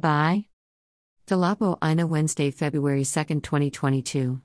Bye. 0.00 0.46
Dolapo 1.26 1.76
Aina 1.82 2.06
Wednesday, 2.06 2.50
February 2.50 3.04
2, 3.04 3.40
2022. 3.40 4.40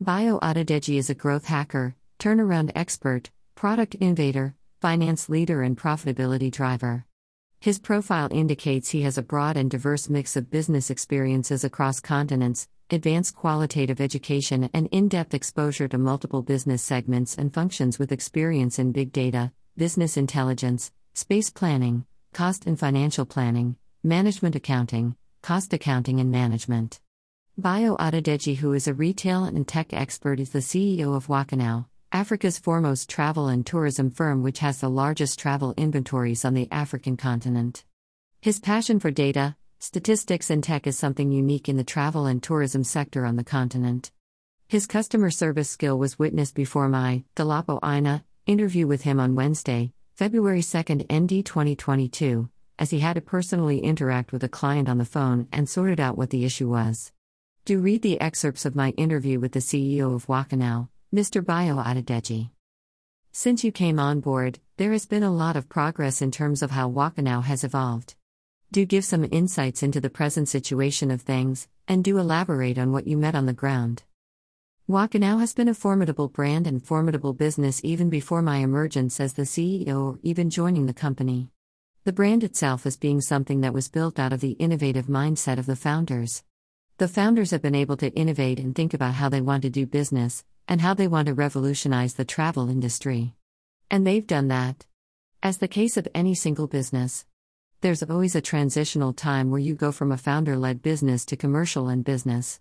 Bayo 0.00 0.40
Adedeji 0.40 0.98
is 0.98 1.08
a 1.08 1.14
growth 1.14 1.44
hacker, 1.44 1.94
turnaround 2.18 2.72
expert, 2.74 3.30
product 3.54 3.94
innovator, 4.00 4.56
finance 4.80 5.28
leader, 5.28 5.62
and 5.62 5.78
profitability 5.78 6.50
driver. 6.50 7.04
His 7.60 7.78
profile 7.78 8.28
indicates 8.32 8.90
he 8.90 9.02
has 9.02 9.16
a 9.16 9.22
broad 9.22 9.56
and 9.56 9.70
diverse 9.70 10.10
mix 10.10 10.34
of 10.34 10.50
business 10.50 10.90
experiences 10.90 11.62
across 11.62 12.00
continents, 12.00 12.66
advanced 12.90 13.36
qualitative 13.36 14.00
education, 14.00 14.68
and 14.74 14.88
in 14.90 15.06
depth 15.06 15.34
exposure 15.34 15.86
to 15.86 15.98
multiple 15.98 16.42
business 16.42 16.82
segments 16.82 17.38
and 17.38 17.54
functions 17.54 18.00
with 18.00 18.10
experience 18.10 18.80
in 18.80 18.90
big 18.90 19.12
data, 19.12 19.52
business 19.76 20.16
intelligence, 20.16 20.90
space 21.12 21.48
planning, 21.48 22.06
cost 22.32 22.66
and 22.66 22.76
financial 22.76 23.24
planning, 23.24 23.76
management 24.04 24.54
accounting, 24.54 25.16
cost 25.40 25.72
accounting, 25.72 26.20
and 26.20 26.30
management. 26.30 27.00
Bayo 27.56 27.96
Adedeji, 27.96 28.56
who 28.56 28.74
is 28.74 28.86
a 28.86 28.92
retail 28.92 29.44
and 29.44 29.66
tech 29.66 29.94
expert, 29.94 30.38
is 30.38 30.50
the 30.50 30.58
CEO 30.58 31.16
of 31.16 31.28
Wakanow, 31.28 31.86
Africa's 32.12 32.58
foremost 32.58 33.08
travel 33.08 33.48
and 33.48 33.64
tourism 33.64 34.10
firm, 34.10 34.42
which 34.42 34.58
has 34.58 34.80
the 34.80 34.90
largest 34.90 35.38
travel 35.38 35.72
inventories 35.78 36.44
on 36.44 36.52
the 36.52 36.68
African 36.70 37.16
continent. 37.16 37.84
His 38.42 38.60
passion 38.60 39.00
for 39.00 39.10
data, 39.10 39.56
statistics, 39.78 40.50
and 40.50 40.62
tech 40.62 40.86
is 40.86 40.98
something 40.98 41.32
unique 41.32 41.70
in 41.70 41.78
the 41.78 41.82
travel 41.82 42.26
and 42.26 42.42
tourism 42.42 42.84
sector 42.84 43.24
on 43.24 43.36
the 43.36 43.44
continent. 43.44 44.12
His 44.68 44.86
customer 44.86 45.30
service 45.30 45.70
skill 45.70 45.98
was 45.98 46.18
witnessed 46.18 46.54
before 46.54 46.90
my, 46.90 47.24
Dolapo 47.36 47.78
Aina, 47.82 48.22
interview 48.44 48.86
with 48.86 49.00
him 49.00 49.18
on 49.18 49.34
Wednesday, 49.34 49.94
February 50.14 50.62
2, 50.62 51.06
ND 51.10 51.46
2022 51.46 52.50
as 52.78 52.90
he 52.90 53.00
had 53.00 53.14
to 53.14 53.20
personally 53.20 53.78
interact 53.80 54.32
with 54.32 54.42
a 54.44 54.48
client 54.48 54.88
on 54.88 54.98
the 54.98 55.04
phone 55.04 55.48
and 55.52 55.68
sorted 55.68 56.00
out 56.00 56.18
what 56.18 56.30
the 56.30 56.44
issue 56.44 56.68
was. 56.68 57.12
Do 57.64 57.78
read 57.78 58.02
the 58.02 58.20
excerpts 58.20 58.64
of 58.64 58.74
my 58.74 58.90
interview 58.90 59.40
with 59.40 59.52
the 59.52 59.60
CEO 59.60 60.14
of 60.14 60.26
Wakanow, 60.26 60.88
Mr. 61.14 61.44
Bayo 61.44 61.76
Adedeji. 61.76 62.50
Since 63.32 63.64
you 63.64 63.72
came 63.72 63.98
on 63.98 64.20
board, 64.20 64.60
there 64.76 64.92
has 64.92 65.06
been 65.06 65.22
a 65.22 65.32
lot 65.32 65.56
of 65.56 65.68
progress 65.68 66.20
in 66.20 66.30
terms 66.30 66.62
of 66.62 66.72
how 66.72 66.90
Wakanow 66.90 67.42
has 67.44 67.64
evolved. 67.64 68.14
Do 68.70 68.84
give 68.84 69.04
some 69.04 69.26
insights 69.30 69.82
into 69.82 70.00
the 70.00 70.10
present 70.10 70.48
situation 70.48 71.10
of 71.10 71.22
things, 71.22 71.68
and 71.86 72.02
do 72.02 72.18
elaborate 72.18 72.78
on 72.78 72.92
what 72.92 73.06
you 73.06 73.16
met 73.16 73.34
on 73.34 73.46
the 73.46 73.52
ground. 73.52 74.02
Wakanow 74.88 75.40
has 75.40 75.54
been 75.54 75.68
a 75.68 75.74
formidable 75.74 76.28
brand 76.28 76.66
and 76.66 76.84
formidable 76.84 77.32
business 77.32 77.80
even 77.82 78.10
before 78.10 78.42
my 78.42 78.58
emergence 78.58 79.18
as 79.18 79.32
the 79.32 79.42
CEO 79.42 80.12
or 80.12 80.18
even 80.22 80.50
joining 80.50 80.86
the 80.86 80.92
company. 80.92 81.50
The 82.04 82.12
brand 82.12 82.44
itself 82.44 82.84
is 82.84 82.98
being 82.98 83.22
something 83.22 83.62
that 83.62 83.72
was 83.72 83.88
built 83.88 84.18
out 84.18 84.34
of 84.34 84.40
the 84.40 84.50
innovative 84.50 85.06
mindset 85.06 85.56
of 85.56 85.64
the 85.64 85.74
founders. 85.74 86.44
The 86.98 87.08
founders 87.08 87.50
have 87.50 87.62
been 87.62 87.74
able 87.74 87.96
to 87.96 88.12
innovate 88.12 88.60
and 88.60 88.74
think 88.74 88.92
about 88.92 89.14
how 89.14 89.30
they 89.30 89.40
want 89.40 89.62
to 89.62 89.70
do 89.70 89.86
business, 89.86 90.44
and 90.68 90.82
how 90.82 90.92
they 90.92 91.08
want 91.08 91.28
to 91.28 91.34
revolutionize 91.34 92.12
the 92.12 92.26
travel 92.26 92.68
industry. 92.68 93.32
And 93.90 94.06
they've 94.06 94.26
done 94.26 94.48
that. 94.48 94.84
As 95.42 95.56
the 95.56 95.66
case 95.66 95.96
of 95.96 96.06
any 96.14 96.34
single 96.34 96.66
business, 96.66 97.24
there's 97.80 98.02
always 98.02 98.36
a 98.36 98.42
transitional 98.42 99.14
time 99.14 99.50
where 99.50 99.58
you 99.58 99.74
go 99.74 99.90
from 99.90 100.12
a 100.12 100.18
founder 100.18 100.58
led 100.58 100.82
business 100.82 101.24
to 101.24 101.38
commercial 101.38 101.88
and 101.88 102.04
business. 102.04 102.60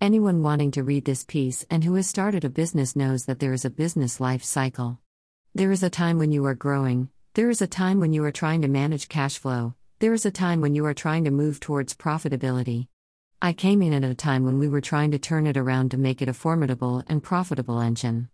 Anyone 0.00 0.42
wanting 0.42 0.72
to 0.72 0.82
read 0.82 1.04
this 1.04 1.22
piece 1.22 1.64
and 1.70 1.84
who 1.84 1.94
has 1.94 2.08
started 2.08 2.44
a 2.44 2.50
business 2.50 2.96
knows 2.96 3.26
that 3.26 3.38
there 3.38 3.52
is 3.52 3.64
a 3.64 3.70
business 3.70 4.18
life 4.18 4.42
cycle. 4.42 4.98
There 5.54 5.70
is 5.70 5.84
a 5.84 5.90
time 5.90 6.18
when 6.18 6.32
you 6.32 6.44
are 6.46 6.56
growing, 6.56 7.08
there 7.34 7.48
is 7.48 7.62
a 7.62 7.66
time 7.66 8.00
when 8.00 8.12
you 8.12 8.24
are 8.24 8.32
trying 8.32 8.60
to 8.60 8.66
manage 8.66 9.08
cash 9.08 9.38
flow, 9.38 9.72
there 10.00 10.12
is 10.12 10.26
a 10.26 10.32
time 10.32 10.60
when 10.60 10.74
you 10.74 10.84
are 10.84 10.94
trying 10.94 11.22
to 11.22 11.30
move 11.30 11.60
towards 11.60 11.94
profitability. 11.94 12.88
I 13.40 13.52
came 13.52 13.82
in 13.82 13.92
at 13.92 14.02
a 14.02 14.16
time 14.16 14.44
when 14.44 14.58
we 14.58 14.68
were 14.68 14.80
trying 14.80 15.12
to 15.12 15.18
turn 15.18 15.46
it 15.46 15.56
around 15.56 15.92
to 15.92 15.96
make 15.96 16.20
it 16.20 16.28
a 16.28 16.34
formidable 16.34 17.04
and 17.06 17.22
profitable 17.22 17.80
engine. 17.80 18.30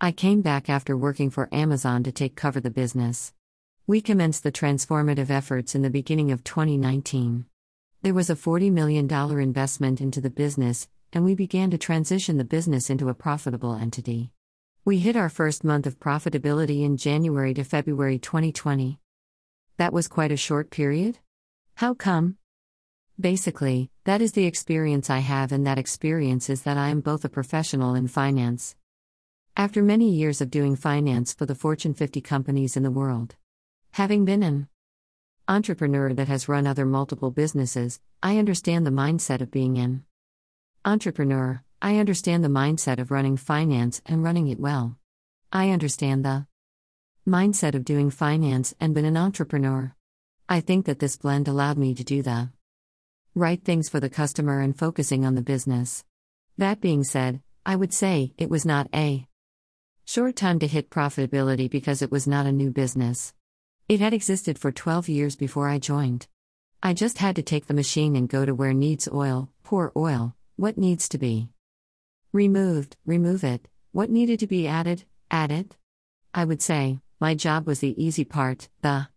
I 0.00 0.12
came 0.12 0.42
back 0.42 0.70
after 0.70 0.96
working 0.96 1.28
for 1.28 1.48
Amazon 1.50 2.04
to 2.04 2.12
take 2.12 2.36
cover 2.36 2.60
the 2.60 2.70
business. 2.70 3.32
We 3.84 4.00
commenced 4.00 4.44
the 4.44 4.52
transformative 4.52 5.28
efforts 5.28 5.74
in 5.74 5.82
the 5.82 5.90
beginning 5.90 6.30
of 6.30 6.44
2019. 6.44 7.46
There 8.02 8.14
was 8.14 8.30
a 8.30 8.36
$40 8.36 8.70
million 8.70 9.10
investment 9.40 10.00
into 10.00 10.20
the 10.20 10.30
business, 10.30 10.86
and 11.12 11.24
we 11.24 11.34
began 11.34 11.72
to 11.72 11.78
transition 11.78 12.36
the 12.36 12.44
business 12.44 12.90
into 12.90 13.08
a 13.08 13.14
profitable 13.14 13.74
entity. 13.74 14.30
We 14.86 15.00
hit 15.00 15.16
our 15.16 15.28
first 15.28 15.64
month 15.64 15.84
of 15.84 15.98
profitability 15.98 16.84
in 16.84 16.96
January 16.96 17.52
to 17.54 17.64
February 17.64 18.20
2020. 18.20 19.00
That 19.78 19.92
was 19.92 20.06
quite 20.06 20.30
a 20.30 20.36
short 20.36 20.70
period? 20.70 21.18
How 21.74 21.92
come? 21.92 22.36
Basically, 23.18 23.90
that 24.04 24.22
is 24.22 24.30
the 24.30 24.44
experience 24.44 25.10
I 25.10 25.18
have, 25.18 25.50
and 25.50 25.66
that 25.66 25.76
experience 25.76 26.48
is 26.48 26.62
that 26.62 26.76
I 26.76 26.90
am 26.90 27.00
both 27.00 27.24
a 27.24 27.28
professional 27.28 27.96
in 27.96 28.06
finance. 28.06 28.76
After 29.56 29.82
many 29.82 30.08
years 30.08 30.40
of 30.40 30.52
doing 30.52 30.76
finance 30.76 31.34
for 31.34 31.46
the 31.46 31.56
Fortune 31.56 31.92
50 31.92 32.20
companies 32.20 32.76
in 32.76 32.84
the 32.84 32.90
world, 32.92 33.34
having 33.90 34.24
been 34.24 34.44
an 34.44 34.68
entrepreneur 35.48 36.12
that 36.12 36.28
has 36.28 36.48
run 36.48 36.64
other 36.64 36.86
multiple 36.86 37.32
businesses, 37.32 37.98
I 38.22 38.38
understand 38.38 38.86
the 38.86 38.92
mindset 38.92 39.40
of 39.40 39.50
being 39.50 39.78
an 39.78 40.04
entrepreneur. 40.84 41.64
I 41.82 41.98
understand 41.98 42.42
the 42.42 42.48
mindset 42.48 42.98
of 42.98 43.10
running 43.10 43.36
finance 43.36 44.00
and 44.06 44.24
running 44.24 44.48
it 44.48 44.58
well. 44.58 44.96
I 45.52 45.70
understand 45.70 46.24
the 46.24 46.46
mindset 47.28 47.74
of 47.74 47.84
doing 47.84 48.08
finance 48.08 48.74
and 48.80 48.94
been 48.94 49.04
an 49.04 49.16
entrepreneur. 49.16 49.94
I 50.48 50.60
think 50.60 50.86
that 50.86 51.00
this 51.00 51.18
blend 51.18 51.48
allowed 51.48 51.76
me 51.76 51.94
to 51.94 52.02
do 52.02 52.22
the 52.22 52.48
right 53.34 53.62
things 53.62 53.90
for 53.90 54.00
the 54.00 54.08
customer 54.08 54.60
and 54.60 54.76
focusing 54.76 55.26
on 55.26 55.34
the 55.34 55.42
business. 55.42 56.02
That 56.56 56.80
being 56.80 57.04
said, 57.04 57.42
I 57.66 57.76
would 57.76 57.92
say 57.92 58.32
it 58.38 58.48
was 58.48 58.64
not 58.64 58.88
a 58.94 59.26
short 60.06 60.34
time 60.34 60.58
to 60.60 60.66
hit 60.66 60.88
profitability 60.88 61.70
because 61.70 62.00
it 62.00 62.10
was 62.10 62.26
not 62.26 62.46
a 62.46 62.52
new 62.52 62.70
business. 62.70 63.34
It 63.86 64.00
had 64.00 64.14
existed 64.14 64.58
for 64.58 64.72
12 64.72 65.10
years 65.10 65.36
before 65.36 65.68
I 65.68 65.78
joined. 65.78 66.26
I 66.82 66.94
just 66.94 67.18
had 67.18 67.36
to 67.36 67.42
take 67.42 67.66
the 67.66 67.74
machine 67.74 68.16
and 68.16 68.30
go 68.30 68.46
to 68.46 68.54
where 68.54 68.72
needs 68.72 69.08
oil, 69.12 69.50
pour 69.62 69.92
oil, 69.94 70.34
what 70.56 70.78
needs 70.78 71.06
to 71.10 71.18
be 71.18 71.50
removed, 72.32 72.96
remove 73.06 73.44
it, 73.44 73.68
what 73.92 74.10
needed 74.10 74.40
to 74.40 74.46
be 74.46 74.66
added, 74.66 75.04
add 75.30 75.50
it. 75.50 75.76
I 76.34 76.44
would 76.44 76.60
say, 76.60 77.00
my 77.20 77.34
job 77.34 77.66
was 77.66 77.80
the 77.80 78.02
easy 78.02 78.24
part, 78.24 78.68
the 78.82 79.08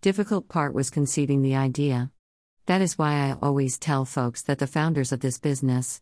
difficult 0.00 0.48
part 0.48 0.72
was 0.74 0.90
conceiving 0.90 1.42
the 1.42 1.56
idea. 1.56 2.10
That 2.66 2.80
is 2.80 2.98
why 2.98 3.14
I 3.14 3.36
always 3.42 3.78
tell 3.78 4.04
folks 4.04 4.42
that 4.42 4.58
the 4.58 4.66
founders 4.66 5.12
of 5.12 5.20
this 5.20 5.38
business 5.38 6.00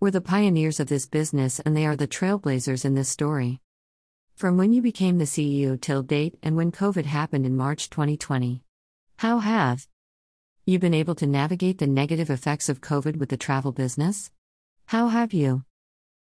were 0.00 0.10
the 0.10 0.20
pioneers 0.20 0.80
of 0.80 0.88
this 0.88 1.06
business 1.06 1.60
and 1.60 1.76
they 1.76 1.86
are 1.86 1.96
the 1.96 2.08
trailblazers 2.08 2.84
in 2.84 2.94
this 2.94 3.08
story. 3.08 3.60
From 4.34 4.56
when 4.56 4.72
you 4.72 4.80
became 4.80 5.18
the 5.18 5.26
CEO 5.26 5.80
till 5.80 6.02
date 6.02 6.38
and 6.42 6.56
when 6.56 6.72
COVID 6.72 7.04
happened 7.04 7.44
in 7.44 7.56
March 7.56 7.90
2020. 7.90 8.62
How 9.18 9.38
have 9.40 9.86
you 10.64 10.78
been 10.78 10.94
able 10.94 11.14
to 11.16 11.26
navigate 11.26 11.78
the 11.78 11.86
negative 11.86 12.30
effects 12.30 12.68
of 12.68 12.80
COVID 12.80 13.16
with 13.16 13.28
the 13.28 13.36
travel 13.36 13.72
business? 13.72 14.30
How 14.90 15.06
have 15.06 15.32
you 15.32 15.62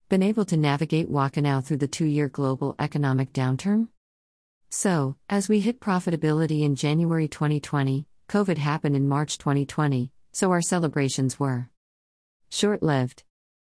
been 0.09 0.23
able 0.23 0.44
to 0.45 0.57
navigate 0.57 1.12
Wakanow 1.12 1.63
through 1.63 1.78
the 1.78 1.88
two 1.88 2.07
year 2.07 2.28
global 2.28 2.73
economic 2.79 3.31
downturn? 3.31 3.90
So, 4.72 5.16
as 5.29 5.47
we 5.47 5.59
hit 5.59 5.79
profitability 5.79 6.63
in 6.63 6.75
January 6.75 7.28
2020, 7.28 8.07
COVID 8.28 8.57
happened 8.57 8.95
in 8.95 9.07
March 9.07 9.38
2020, 9.38 10.12
so 10.31 10.50
our 10.50 10.63
celebrations 10.63 11.40
were 11.40 11.69
short 12.50 12.81
lived. 12.81 13.23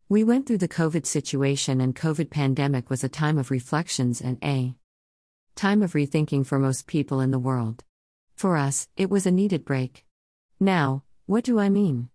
We 0.09 0.25
went 0.25 0.47
through 0.47 0.65
the 0.65 0.69
COVID 0.69 1.05
situation, 1.05 1.83
and 1.83 1.95
COVID 1.95 2.31
pandemic 2.31 2.89
was 2.89 3.05
a 3.05 3.11
time 3.11 3.37
of 3.37 3.51
reflections 3.51 4.23
and 4.23 4.39
a 4.43 4.75
time 5.55 5.83
of 5.83 5.93
rethinking 5.93 6.47
for 6.47 6.59
most 6.59 6.87
people 6.87 7.21
in 7.21 7.31
the 7.31 7.39
world. 7.39 7.85
For 8.37 8.57
us, 8.57 8.89
it 8.97 9.11
was 9.11 9.27
a 9.27 9.31
needed 9.31 9.67
break. 9.67 10.07
Now, 10.59 11.03
what 11.27 11.45
do 11.45 11.59
I 11.59 11.69
mean 11.69 12.09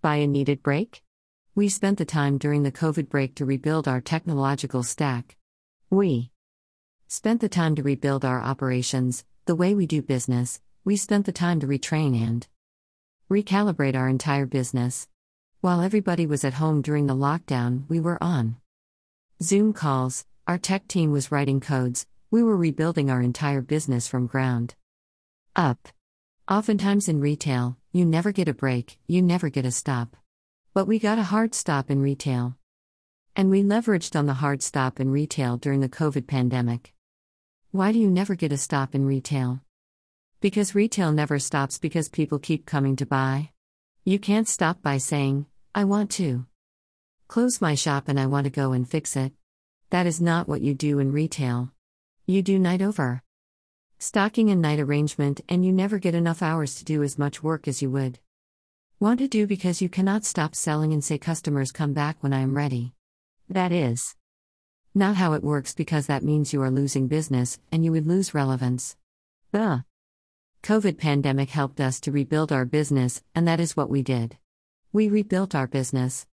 by 0.00 0.16
a 0.16 0.26
needed 0.26 0.64
break? 0.64 1.04
We 1.54 1.68
spent 1.68 1.98
the 1.98 2.06
time 2.06 2.38
during 2.38 2.62
the 2.62 2.72
COVID 2.72 3.10
break 3.10 3.34
to 3.34 3.44
rebuild 3.44 3.86
our 3.86 4.00
technological 4.00 4.82
stack. 4.82 5.36
We 5.90 6.30
spent 7.08 7.42
the 7.42 7.48
time 7.50 7.74
to 7.74 7.82
rebuild 7.82 8.24
our 8.24 8.40
operations, 8.40 9.26
the 9.44 9.54
way 9.54 9.74
we 9.74 9.86
do 9.86 10.00
business. 10.00 10.62
We 10.82 10.96
spent 10.96 11.26
the 11.26 11.32
time 11.32 11.60
to 11.60 11.66
retrain 11.66 12.16
and 12.16 12.46
recalibrate 13.30 13.94
our 13.94 14.08
entire 14.08 14.46
business. 14.46 15.08
While 15.60 15.82
everybody 15.82 16.24
was 16.24 16.42
at 16.42 16.54
home 16.54 16.80
during 16.80 17.06
the 17.06 17.14
lockdown, 17.14 17.84
we 17.86 18.00
were 18.00 18.22
on 18.24 18.56
Zoom 19.42 19.74
calls, 19.74 20.24
our 20.46 20.56
tech 20.56 20.88
team 20.88 21.12
was 21.12 21.30
writing 21.30 21.60
codes, 21.60 22.06
we 22.30 22.42
were 22.42 22.56
rebuilding 22.56 23.10
our 23.10 23.20
entire 23.20 23.60
business 23.60 24.08
from 24.08 24.26
ground 24.26 24.74
up. 25.54 25.88
Oftentimes 26.48 27.10
in 27.10 27.20
retail, 27.20 27.76
you 27.92 28.06
never 28.06 28.32
get 28.32 28.48
a 28.48 28.54
break, 28.54 28.98
you 29.06 29.20
never 29.20 29.50
get 29.50 29.66
a 29.66 29.70
stop. 29.70 30.16
But 30.74 30.86
we 30.86 30.98
got 30.98 31.18
a 31.18 31.24
hard 31.24 31.54
stop 31.54 31.90
in 31.90 32.00
retail. 32.00 32.56
And 33.36 33.50
we 33.50 33.62
leveraged 33.62 34.18
on 34.18 34.24
the 34.24 34.40
hard 34.40 34.62
stop 34.62 35.00
in 35.00 35.10
retail 35.10 35.58
during 35.58 35.80
the 35.80 35.88
COVID 35.90 36.26
pandemic. 36.26 36.94
Why 37.72 37.92
do 37.92 37.98
you 37.98 38.10
never 38.10 38.34
get 38.34 38.52
a 38.52 38.56
stop 38.56 38.94
in 38.94 39.04
retail? 39.04 39.60
Because 40.40 40.74
retail 40.74 41.12
never 41.12 41.38
stops 41.38 41.78
because 41.78 42.08
people 42.08 42.38
keep 42.38 42.64
coming 42.64 42.96
to 42.96 43.04
buy. 43.04 43.50
You 44.04 44.18
can't 44.18 44.48
stop 44.48 44.80
by 44.80 44.96
saying, 44.96 45.44
I 45.74 45.84
want 45.84 46.10
to 46.12 46.46
close 47.28 47.60
my 47.60 47.74
shop 47.74 48.08
and 48.08 48.18
I 48.18 48.24
want 48.24 48.44
to 48.44 48.50
go 48.50 48.72
and 48.72 48.88
fix 48.88 49.14
it. 49.14 49.34
That 49.90 50.06
is 50.06 50.22
not 50.22 50.48
what 50.48 50.62
you 50.62 50.72
do 50.72 51.00
in 51.00 51.12
retail. 51.12 51.70
You 52.24 52.40
do 52.40 52.58
night 52.58 52.80
over. 52.80 53.22
Stocking 53.98 54.48
and 54.48 54.62
night 54.62 54.80
arrangement, 54.80 55.42
and 55.50 55.66
you 55.66 55.70
never 55.70 55.98
get 55.98 56.14
enough 56.14 56.42
hours 56.42 56.76
to 56.76 56.84
do 56.86 57.02
as 57.02 57.18
much 57.18 57.42
work 57.42 57.68
as 57.68 57.82
you 57.82 57.90
would 57.90 58.20
want 59.02 59.18
to 59.18 59.26
do 59.26 59.48
because 59.48 59.82
you 59.82 59.88
cannot 59.88 60.24
stop 60.24 60.54
selling 60.54 60.92
and 60.92 61.02
say 61.02 61.18
customers 61.18 61.72
come 61.72 61.92
back 61.92 62.16
when 62.20 62.32
I 62.32 62.38
am 62.38 62.56
ready. 62.56 62.92
That 63.48 63.72
is 63.72 64.14
not 64.94 65.16
how 65.16 65.32
it 65.32 65.42
works 65.42 65.74
because 65.74 66.06
that 66.06 66.22
means 66.22 66.52
you 66.52 66.62
are 66.62 66.70
losing 66.70 67.08
business 67.08 67.58
and 67.72 67.84
you 67.84 67.90
would 67.90 68.06
lose 68.06 68.32
relevance. 68.32 68.96
The 69.50 69.84
COVID 70.62 70.98
pandemic 70.98 71.50
helped 71.50 71.80
us 71.80 71.98
to 72.02 72.12
rebuild 72.12 72.52
our 72.52 72.64
business, 72.64 73.24
and 73.34 73.48
that 73.48 73.58
is 73.58 73.76
what 73.76 73.90
we 73.90 74.02
did. 74.02 74.36
We 74.92 75.08
rebuilt 75.08 75.52
our 75.52 75.66
business. 75.66 76.28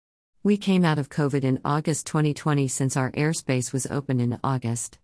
We 0.42 0.56
came 0.56 0.84
out 0.84 0.98
of 0.98 1.08
COVID 1.08 1.44
in 1.44 1.60
August 1.64 2.08
2020 2.08 2.66
since 2.66 2.96
our 2.96 3.12
airspace 3.12 3.72
was 3.72 3.86
open 3.86 4.18
in 4.18 4.40
August. 4.42 4.98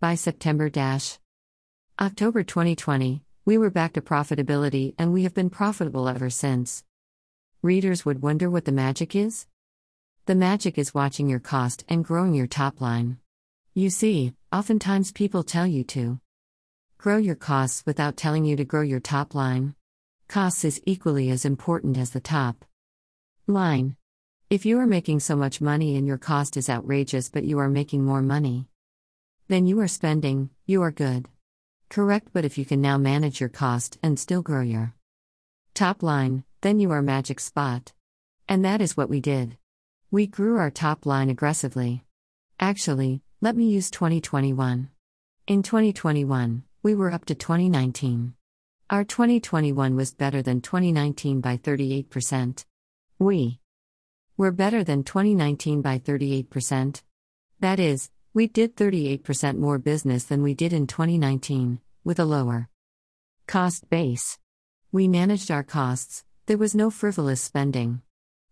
By 0.00 0.14
September 0.14 0.70
dash 0.70 1.18
October 2.00 2.42
2020, 2.42 3.22
we 3.44 3.58
were 3.58 3.68
back 3.68 3.92
to 3.92 4.00
profitability 4.00 4.94
and 4.98 5.12
we 5.12 5.24
have 5.24 5.34
been 5.34 5.50
profitable 5.50 6.08
ever 6.08 6.30
since. 6.30 6.84
Readers 7.64 8.04
would 8.04 8.22
wonder 8.22 8.50
what 8.50 8.64
the 8.64 8.72
magic 8.72 9.14
is? 9.14 9.46
The 10.26 10.34
magic 10.34 10.78
is 10.78 10.94
watching 10.94 11.28
your 11.28 11.38
cost 11.38 11.84
and 11.88 12.04
growing 12.04 12.34
your 12.34 12.48
top 12.48 12.80
line. 12.80 13.18
You 13.72 13.88
see, 13.88 14.32
oftentimes 14.52 15.12
people 15.12 15.44
tell 15.44 15.68
you 15.68 15.84
to 15.84 16.18
Grow 16.98 17.18
your 17.18 17.36
costs 17.36 17.84
without 17.86 18.16
telling 18.16 18.44
you 18.44 18.56
to 18.56 18.64
grow 18.64 18.82
your 18.82 18.98
top 18.98 19.36
line. 19.36 19.76
Costs 20.28 20.64
is 20.64 20.82
equally 20.86 21.30
as 21.30 21.44
important 21.44 21.96
as 21.96 22.10
the 22.10 22.18
top 22.18 22.64
line. 23.46 23.94
If 24.50 24.66
you 24.66 24.80
are 24.80 24.86
making 24.86 25.20
so 25.20 25.36
much 25.36 25.60
money 25.60 25.96
and 25.96 26.04
your 26.04 26.18
cost 26.18 26.56
is 26.56 26.68
outrageous 26.68 27.28
but 27.28 27.44
you 27.44 27.60
are 27.60 27.68
making 27.68 28.04
more 28.04 28.22
money 28.22 28.66
than 29.46 29.68
you 29.68 29.78
are 29.78 29.86
spending, 29.88 30.50
you 30.66 30.82
are 30.82 30.90
good. 30.90 31.28
Correct, 31.88 32.26
but 32.32 32.44
if 32.44 32.58
you 32.58 32.64
can 32.64 32.80
now 32.80 32.98
manage 32.98 33.38
your 33.38 33.50
cost 33.50 33.98
and 34.02 34.18
still 34.18 34.42
grow 34.42 34.62
your 34.62 34.94
top 35.74 36.02
line, 36.02 36.42
then 36.62 36.80
you 36.80 36.90
are 36.92 37.02
magic 37.02 37.40
spot. 37.40 37.92
And 38.48 38.64
that 38.64 38.80
is 38.80 38.96
what 38.96 39.10
we 39.10 39.20
did. 39.20 39.58
We 40.10 40.26
grew 40.26 40.58
our 40.58 40.70
top 40.70 41.06
line 41.06 41.28
aggressively. 41.28 42.04
Actually, 42.58 43.22
let 43.40 43.56
me 43.56 43.66
use 43.66 43.90
2021. 43.90 44.88
In 45.48 45.62
2021, 45.62 46.62
we 46.82 46.94
were 46.94 47.12
up 47.12 47.24
to 47.26 47.34
2019. 47.34 48.34
Our 48.90 49.04
2021 49.04 49.96
was 49.96 50.14
better 50.14 50.40
than 50.40 50.60
2019 50.60 51.40
by 51.40 51.56
38%. 51.56 52.64
We 53.18 53.58
were 54.36 54.52
better 54.52 54.84
than 54.84 55.02
2019 55.02 55.82
by 55.82 55.98
38%. 55.98 57.02
That 57.60 57.80
is, 57.80 58.10
we 58.34 58.46
did 58.46 58.76
38% 58.76 59.58
more 59.58 59.78
business 59.78 60.24
than 60.24 60.42
we 60.42 60.54
did 60.54 60.72
in 60.72 60.86
2019, 60.86 61.80
with 62.04 62.18
a 62.18 62.24
lower 62.24 62.68
cost 63.46 63.88
base. 63.90 64.38
We 64.92 65.08
managed 65.08 65.50
our 65.50 65.62
costs, 65.62 66.24
there 66.46 66.58
was 66.58 66.74
no 66.74 66.90
frivolous 66.90 67.40
spending. 67.40 68.02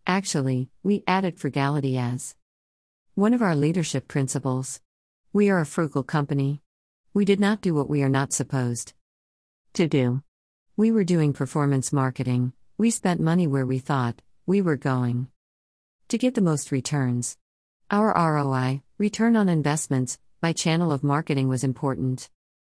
Actually, 0.07 0.71
we 0.83 1.03
added 1.07 1.39
frugality 1.39 1.99
as 1.99 2.37
one 3.15 3.35
of 3.35 3.43
our 3.43 3.57
leadership 3.57 4.07
principles. 4.07 4.81
We 5.33 5.51
are 5.51 5.61
a 5.61 5.67
frugal 5.67 6.05
company. 6.05 6.63
We 7.13 7.25
did 7.25 7.41
not 7.41 7.61
do 7.61 7.75
what 7.75 7.91
we 7.91 8.03
are 8.03 8.09
not 8.09 8.33
supposed 8.33 8.93
to 9.75 9.89
do. 9.89 10.23
We 10.77 10.93
were 10.93 11.05
doing 11.05 11.33
performance 11.33 11.93
marketing, 11.93 12.53
we 12.79 12.91
spent 12.91 13.21
money 13.21 13.47
where 13.47 13.67
we 13.67 13.79
thought 13.79 14.23
we 14.47 14.63
were 14.63 14.77
going 14.77 15.27
to 16.09 16.17
get 16.17 16.35
the 16.35 16.41
most 16.41 16.73
returns. 16.73 17.37
Our 17.91 18.15
ROI, 18.15 18.83
return 18.99 19.37
on 19.37 19.49
investments, 19.49 20.19
by 20.41 20.53
channel 20.53 20.91
of 20.91 21.05
marketing 21.05 21.49
was 21.49 21.63
important. 21.65 22.31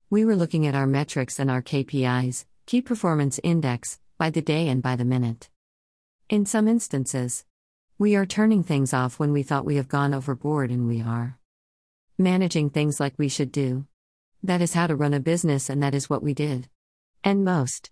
We 0.09 0.23
were 0.23 0.35
looking 0.35 0.65
at 0.65 0.75
our 0.75 0.87
metrics 0.87 1.39
and 1.39 1.51
our 1.51 1.61
KPIs, 1.61 2.45
key 2.65 2.81
performance 2.81 3.39
index, 3.43 3.99
by 4.17 4.29
the 4.29 4.41
day 4.41 4.67
and 4.67 4.81
by 4.81 4.95
the 4.95 5.05
minute. 5.05 5.49
In 6.29 6.45
some 6.45 6.67
instances, 6.67 7.45
we 7.99 8.15
are 8.15 8.25
turning 8.25 8.63
things 8.63 8.93
off 8.93 9.19
when 9.19 9.31
we 9.31 9.43
thought 9.43 9.65
we 9.65 9.75
have 9.75 9.87
gone 9.87 10.13
overboard 10.13 10.71
and 10.71 10.87
we 10.87 11.01
are 11.01 11.37
managing 12.17 12.69
things 12.69 12.99
like 12.99 13.13
we 13.17 13.29
should 13.29 13.51
do. 13.51 13.85
That 14.43 14.61
is 14.61 14.73
how 14.73 14.87
to 14.87 14.95
run 14.95 15.13
a 15.13 15.19
business, 15.19 15.69
and 15.69 15.81
that 15.83 15.93
is 15.95 16.09
what 16.09 16.23
we 16.23 16.33
did. 16.33 16.67
And 17.23 17.45
most 17.45 17.91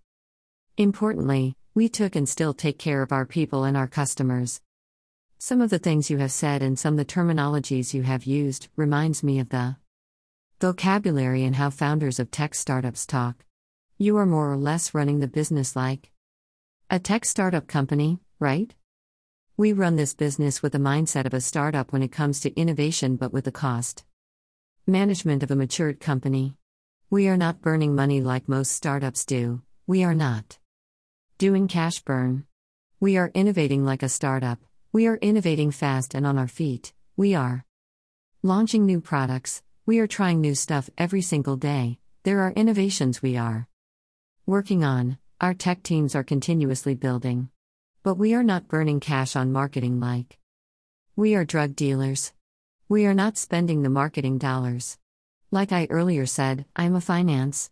importantly, 0.77 1.55
we 1.73 1.89
took 1.89 2.15
and 2.15 2.27
still 2.27 2.53
take 2.53 2.79
care 2.79 3.01
of 3.01 3.11
our 3.11 3.25
people 3.25 3.63
and 3.63 3.77
our 3.77 3.87
customers. 3.87 4.61
Some 5.37 5.61
of 5.61 5.69
the 5.69 5.79
things 5.79 6.09
you 6.09 6.17
have 6.17 6.31
said 6.31 6.61
and 6.63 6.77
some 6.79 6.95
the 6.95 7.05
terminologies 7.05 7.93
you 7.93 8.03
have 8.03 8.25
used 8.25 8.67
reminds 8.75 9.23
me 9.23 9.39
of 9.39 9.49
the 9.49 9.75
vocabulary 10.59 11.43
and 11.43 11.55
how 11.55 11.69
founders 11.69 12.19
of 12.19 12.31
tech 12.31 12.55
startups 12.55 13.05
talk. 13.05 13.45
You 13.97 14.17
are 14.17 14.25
more 14.25 14.51
or 14.51 14.57
less 14.57 14.93
running 14.93 15.19
the 15.19 15.27
business 15.27 15.75
like 15.75 16.11
a 16.87 16.99
tech 16.99 17.25
startup 17.25 17.65
company, 17.67 18.19
right? 18.39 18.73
We 19.57 19.73
run 19.73 19.95
this 19.95 20.13
business 20.13 20.61
with 20.61 20.73
the 20.73 20.77
mindset 20.77 21.25
of 21.25 21.33
a 21.33 21.41
startup 21.41 21.91
when 21.91 22.03
it 22.03 22.11
comes 22.11 22.39
to 22.41 22.53
innovation 22.53 23.15
but 23.15 23.33
with 23.33 23.45
the 23.45 23.51
cost. 23.51 24.03
Management 24.85 25.41
of 25.41 25.49
a 25.49 25.55
matured 25.55 25.99
company. 25.99 26.57
We 27.09 27.27
are 27.27 27.37
not 27.37 27.61
burning 27.61 27.95
money 27.95 28.21
like 28.21 28.47
most 28.47 28.71
startups 28.71 29.25
do, 29.25 29.63
we 29.87 30.03
are 30.03 30.13
not 30.13 30.59
doing 31.39 31.67
cash 31.67 32.01
burn. 32.01 32.45
We 32.99 33.17
are 33.17 33.31
innovating 33.33 33.83
like 33.83 34.03
a 34.03 34.09
startup, 34.09 34.59
we 34.91 35.07
are 35.07 35.17
innovating 35.17 35.71
fast 35.71 36.13
and 36.13 36.25
on 36.25 36.37
our 36.37 36.47
feet, 36.47 36.93
we 37.17 37.33
are 37.33 37.65
launching 38.43 38.85
new 38.85 39.01
products, 39.01 39.63
we 39.87 39.97
are 39.99 40.07
trying 40.07 40.39
new 40.39 40.53
stuff 40.53 40.89
every 40.99 41.21
single 41.21 41.57
day, 41.57 41.97
there 42.23 42.41
are 42.41 42.51
innovations 42.51 43.21
we 43.23 43.37
are 43.37 43.67
working 44.45 44.83
on, 44.83 45.17
our 45.41 45.53
tech 45.53 45.83
teams 45.83 46.15
are 46.15 46.23
continuously 46.23 46.95
building. 46.95 47.49
But 48.03 48.15
we 48.15 48.33
are 48.33 48.43
not 48.43 48.67
burning 48.67 48.99
cash 48.99 49.35
on 49.35 49.51
marketing 49.51 49.99
like 49.99 50.39
we 51.15 51.35
are 51.35 51.45
drug 51.45 51.75
dealers. 51.75 52.33
We 52.87 53.05
are 53.05 53.13
not 53.13 53.37
spending 53.37 53.81
the 53.81 53.89
marketing 53.89 54.37
dollars. 54.37 54.97
Like 55.51 55.71
I 55.71 55.87
earlier 55.89 56.25
said, 56.25 56.65
I'm 56.75 56.95
a 56.95 57.01
finance 57.01 57.69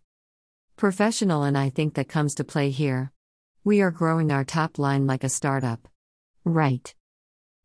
professional 0.76 1.44
and 1.44 1.56
I 1.56 1.70
think 1.70 1.94
that 1.94 2.08
comes 2.08 2.34
to 2.34 2.44
play 2.44 2.70
here. 2.70 3.12
We 3.62 3.80
are 3.80 3.90
growing 3.90 4.32
our 4.32 4.44
top 4.44 4.78
line 4.78 5.06
like 5.06 5.24
a 5.24 5.28
startup. 5.28 5.88
Right. 6.44 6.94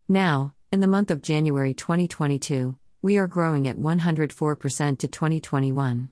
Now, 0.08 0.54
in 0.72 0.80
the 0.80 0.88
month 0.88 1.12
of 1.12 1.22
January 1.22 1.74
2022, 1.74 2.78
we 3.02 3.18
are 3.18 3.28
growing 3.28 3.68
at 3.68 3.78
104% 3.78 5.00
to 5.00 5.08
2021. 5.08 6.10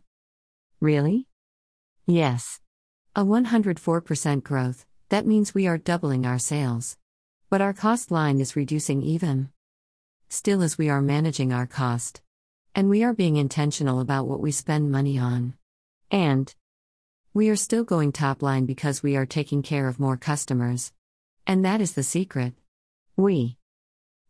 Really? 0.80 1.28
Yes. 2.06 2.60
A 3.18 3.26
104% 3.26 4.44
growth, 4.44 4.86
that 5.10 5.26
means 5.26 5.56
we 5.56 5.66
are 5.66 5.80
doubling 5.80 6.24
our 6.28 6.38
sales. 6.38 6.98
But 7.50 7.62
our 7.62 7.74
cost 7.74 8.12
line 8.12 8.40
is 8.40 8.56
reducing 8.56 9.02
even 9.02 9.50
still 10.30 10.62
as 10.62 10.78
we 10.78 10.88
are 10.88 11.02
managing 11.02 11.52
our 11.52 11.66
cost. 11.66 12.22
And 12.76 12.90
we 12.90 13.04
are 13.04 13.16
being 13.16 13.38
intentional 13.38 14.02
about 14.02 14.28
what 14.28 14.40
we 14.40 14.52
spend 14.52 14.92
money 14.92 15.18
on. 15.18 15.56
And 16.12 16.54
we 17.34 17.50
are 17.50 17.56
still 17.56 17.84
going 17.84 18.12
top 18.12 18.44
line 18.44 18.68
because 18.68 19.02
we 19.02 19.16
are 19.16 19.26
taking 19.26 19.64
care 19.64 19.88
of 19.88 20.00
more 20.00 20.18
customers. 20.18 20.94
And 21.48 21.66
that 21.66 21.82
is 21.82 21.94
the 21.94 22.04
secret. 22.04 22.54
We 23.16 23.58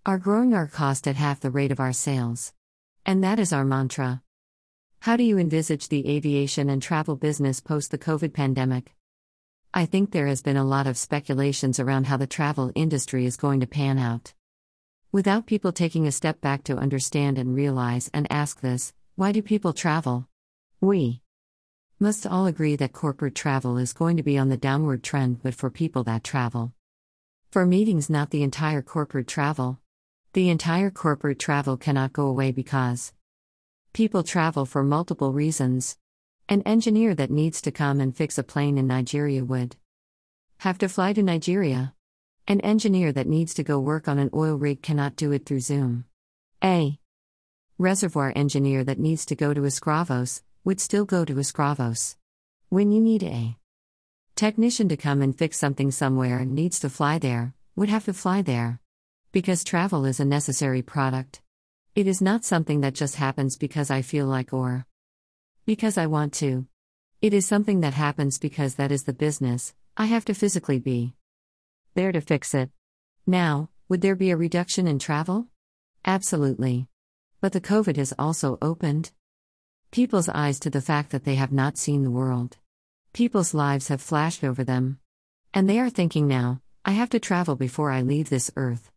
are 0.06 0.18
growing 0.18 0.54
our 0.54 0.68
cost 0.68 1.10
at 1.10 1.18
half 1.18 1.42
the 1.42 1.52
rate 1.52 1.74
of 1.74 1.82
our 1.82 1.92
sales. 1.92 2.54
And 3.06 3.22
that 3.22 3.38
is 3.38 3.52
our 3.52 3.66
mantra. 3.66 4.22
How 5.00 5.16
do 5.16 5.24
you 5.24 5.38
envisage 5.38 5.88
the 5.88 6.08
aviation 6.10 6.70
and 6.70 6.82
travel 6.82 7.16
business 7.16 7.60
post 7.60 7.92
the 7.92 7.98
COVID 7.98 8.34
pandemic? 8.34 8.94
I 9.74 9.86
think 9.86 10.12
there 10.12 10.28
has 10.28 10.42
been 10.42 10.58
a 10.58 10.64
lot 10.64 10.88
of 10.88 10.98
speculations 10.98 11.80
around 11.80 12.08
how 12.08 12.18
the 12.18 12.28
travel 12.28 12.72
industry 12.76 13.26
is 13.26 13.38
going 13.38 13.60
to 13.60 13.68
pan 13.68 13.98
out. 13.98 14.34
Without 15.12 15.46
people 15.46 15.72
taking 15.72 16.08
a 16.08 16.12
step 16.12 16.42
back 16.42 16.64
to 16.64 16.78
understand 16.78 17.38
and 17.38 17.56
realize 17.56 18.10
and 18.14 18.28
ask 18.30 18.60
this 18.62 18.94
why 19.16 19.32
do 19.32 19.42
people 19.42 19.74
travel? 19.74 20.28
We 20.82 21.22
must 22.00 22.28
all 22.28 22.46
agree 22.46 22.76
that 22.76 22.94
corporate 22.94 23.34
travel 23.34 23.78
is 23.78 23.94
going 23.94 24.18
to 24.18 24.24
be 24.24 24.38
on 24.38 24.50
the 24.50 24.58
downward 24.58 25.04
trend, 25.04 25.42
but 25.42 25.56
for 25.56 25.72
people 25.72 26.04
that 26.04 26.24
travel. 26.24 26.74
For 27.50 27.66
meetings, 27.66 28.10
not 28.10 28.30
the 28.30 28.44
entire 28.44 28.82
corporate 28.82 29.28
travel. 29.28 29.80
The 30.34 30.50
entire 30.50 30.92
corporate 30.92 31.40
travel 31.40 31.78
cannot 31.78 32.14
go 32.14 32.28
away 32.28 32.52
because 32.52 33.14
people 33.98 34.22
travel 34.22 34.64
for 34.64 34.84
multiple 34.84 35.34
reasons. 35.34 35.98
An 36.48 36.62
engineer 36.68 37.16
that 37.16 37.32
needs 37.32 37.60
to 37.62 37.72
come 37.72 38.00
and 38.00 38.16
fix 38.16 38.38
a 38.38 38.44
plane 38.44 38.78
in 38.78 38.86
Nigeria 38.86 39.44
would 39.44 39.76
have 40.60 40.78
to 40.78 40.88
fly 40.88 41.14
to 41.14 41.24
Nigeria. 41.24 41.96
An 42.48 42.62
engineer 42.62 43.12
that 43.12 43.26
needs 43.26 43.56
to 43.56 43.64
go 43.64 43.80
work 43.80 44.08
on 44.08 44.20
an 44.20 44.30
oil 44.36 44.56
rig 44.56 44.84
cannot 44.84 45.16
do 45.16 45.32
it 45.32 45.48
through 45.48 45.62
Zoom. 45.62 46.06
A 46.64 47.00
reservoir 47.80 48.32
engineer 48.36 48.84
that 48.84 49.00
needs 49.00 49.26
to 49.26 49.36
go 49.36 49.52
to 49.52 49.62
Escravos 49.62 50.44
would 50.64 50.80
still 50.80 51.06
go 51.06 51.26
to 51.26 51.34
Escravos. 51.34 52.18
When 52.70 52.92
you 52.92 53.02
need 53.02 53.24
a 53.24 53.58
technician 54.36 54.90
to 54.90 54.96
come 54.96 55.24
and 55.24 55.36
fix 55.36 55.58
something 55.58 55.90
somewhere 55.90 56.38
and 56.38 56.54
needs 56.54 56.80
to 56.82 56.92
fly 56.92 57.18
there, 57.18 57.56
would 57.76 57.90
have 57.90 58.06
to 58.06 58.14
fly 58.14 58.44
there. 58.44 58.80
Because 59.32 59.64
travel 59.64 60.06
is 60.06 60.20
a 60.20 60.26
necessary 60.26 60.84
product. 60.84 61.42
It 61.98 62.06
is 62.06 62.22
not 62.22 62.46
something 62.46 62.82
that 62.82 62.94
just 62.94 63.16
happens 63.16 63.58
because 63.58 63.90
I 63.90 64.04
feel 64.04 64.28
like 64.28 64.54
or 64.54 64.86
because 65.66 65.98
I 65.98 66.06
want 66.06 66.32
to. 66.34 66.68
It 67.24 67.34
is 67.34 67.48
something 67.48 67.80
that 67.80 67.96
happens 67.96 68.38
because 68.38 68.76
that 68.76 68.92
is 68.92 69.06
the 69.06 69.14
business, 69.14 69.74
I 69.98 70.06
have 70.06 70.24
to 70.26 70.36
physically 70.36 70.78
be 70.78 71.16
there 71.96 72.12
to 72.12 72.22
fix 72.22 72.54
it. 72.54 72.70
Now, 73.26 73.72
would 73.90 74.02
there 74.02 74.16
be 74.16 74.30
a 74.30 74.38
reduction 74.38 74.86
in 74.86 75.00
travel? 75.00 75.48
Absolutely. 76.06 76.88
But 77.42 77.54
the 77.54 77.62
COVID 77.62 77.96
has 77.96 78.14
also 78.20 78.60
opened 78.62 79.10
people's 79.90 80.30
eyes 80.30 80.60
to 80.60 80.70
the 80.70 80.82
fact 80.82 81.10
that 81.10 81.24
they 81.24 81.34
have 81.34 81.52
not 81.52 81.80
seen 81.80 82.04
the 82.04 82.12
world. 82.12 82.58
People's 83.12 83.56
lives 83.56 83.88
have 83.88 84.04
flashed 84.04 84.44
over 84.44 84.64
them. 84.64 85.00
And 85.52 85.68
they 85.68 85.80
are 85.80 85.90
thinking 85.90 86.28
now, 86.28 86.62
I 86.86 86.92
have 86.92 87.10
to 87.10 87.20
travel 87.20 87.56
before 87.56 87.90
I 87.90 88.04
leave 88.04 88.30
this 88.30 88.52
earth. 88.56 88.92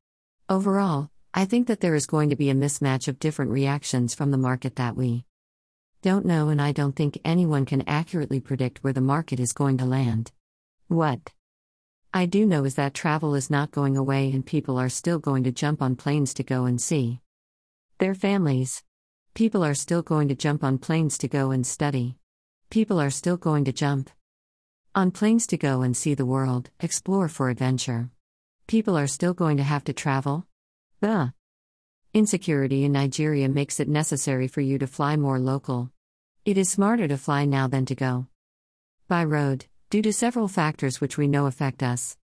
Overall, 0.51 1.09
I 1.33 1.45
think 1.45 1.69
that 1.69 1.81
there 1.81 1.95
is 1.95 2.07
going 2.07 2.31
to 2.31 2.37
be 2.37 2.51
a 2.51 2.55
mismatch 2.55 3.07
of 3.07 3.21
different 3.21 3.53
reactions 3.53 4.15
from 4.15 4.33
the 4.33 4.39
market 4.39 4.77
that 4.77 4.97
we 4.97 5.25
don't 6.03 6.27
know, 6.27 6.49
and 6.49 6.61
I 6.61 6.73
don't 6.73 6.97
think 6.97 7.21
anyone 7.25 7.67
can 7.67 7.89
accurately 7.89 8.41
predict 8.41 8.83
where 8.83 8.93
the 8.93 9.01
market 9.01 9.39
is 9.39 9.53
going 9.53 9.79
to 9.79 9.85
land. 9.85 10.33
What 10.89 11.33
I 12.13 12.27
do 12.27 12.45
know 12.47 12.65
is 12.65 12.75
that 12.75 12.95
travel 12.95 13.37
is 13.37 13.49
not 13.49 13.71
going 13.71 13.97
away 13.97 14.33
and 14.33 14.45
people 14.45 14.77
are 14.77 14.89
still 14.89 15.21
going 15.21 15.45
to 15.45 15.53
jump 15.53 15.81
on 15.81 15.95
planes 15.95 16.35
to 16.35 16.43
go 16.43 16.65
and 16.65 16.81
see 16.81 17.21
their 17.99 18.15
families. 18.17 18.83
People 19.33 19.65
are 19.65 19.75
still 19.75 20.03
going 20.03 20.27
to 20.29 20.35
jump 20.35 20.65
on 20.65 20.79
planes 20.79 21.17
to 21.19 21.29
go 21.29 21.53
and 21.53 21.65
study. 21.65 22.17
People 22.71 23.01
are 23.01 23.11
still 23.11 23.37
going 23.37 23.65
to 23.67 23.73
jump 23.73 24.11
on 24.97 25.13
planes 25.13 25.47
to 25.47 25.57
go 25.57 25.83
and 25.83 25.97
see 25.97 26.15
the 26.15 26.27
world, 26.27 26.71
explore 26.81 27.29
for 27.29 27.51
adventure. 27.51 28.11
People 28.67 28.99
are 28.99 29.07
still 29.07 29.35
going 29.35 29.59
to 29.59 29.63
have 29.63 29.85
to 29.85 29.93
travel. 29.93 30.47
The 31.01 31.33
insecurity 32.13 32.85
in 32.85 32.93
Nigeria 32.93 33.49
makes 33.49 33.81
it 33.81 33.89
necessary 33.89 34.47
for 34.49 34.61
you 34.61 34.79
to 34.79 34.87
fly 34.87 35.17
more 35.17 35.39
local. 35.39 35.91
It 36.45 36.59
is 36.59 36.69
smarter 36.69 37.09
to 37.09 37.17
fly 37.17 37.47
now 37.47 37.69
than 37.69 37.87
to 37.87 37.95
go 37.95 38.27
by 39.09 39.25
road 39.25 39.65
due 39.89 40.03
to 40.03 40.13
several 40.13 40.47
factors 40.47 41.01
which 41.01 41.17
we 41.17 41.27
know 41.27 41.47
affect 41.47 41.83
us. 41.83 42.19